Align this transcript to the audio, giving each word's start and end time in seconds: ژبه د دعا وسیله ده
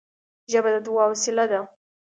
ژبه 0.51 0.69
د 0.73 0.75
دعا 0.87 1.03
وسیله 1.11 1.45
ده 1.51 1.59